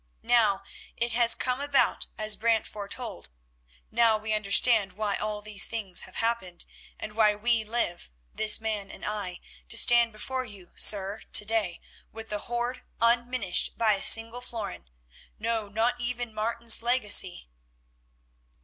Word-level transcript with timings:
Now 0.23 0.63
it 0.97 1.13
has 1.13 1.35
come 1.35 1.61
about 1.61 2.07
as 2.17 2.35
Brant 2.35 2.65
foretold; 2.65 3.29
now 3.91 4.17
we 4.17 4.33
understand 4.33 4.93
why 4.93 5.15
all 5.17 5.43
these 5.43 5.67
things 5.67 6.01
have 6.09 6.15
happened, 6.15 6.65
and 6.97 7.13
why 7.15 7.35
we 7.35 7.63
live, 7.63 8.09
this 8.33 8.59
man 8.59 8.89
and 8.89 9.05
I, 9.05 9.39
to 9.69 9.77
stand 9.77 10.11
before 10.11 10.43
you, 10.43 10.73
sir, 10.75 11.21
to 11.33 11.45
day, 11.45 11.81
with 12.11 12.29
the 12.29 12.39
hoard 12.49 12.81
unminished 12.99 13.77
by 13.77 13.93
a 13.93 14.01
single 14.01 14.41
florin, 14.41 14.89
no, 15.37 15.67
not 15.69 15.99
even 16.01 16.29
by 16.29 16.33
Martin's 16.33 16.81
legacy." 16.81 17.47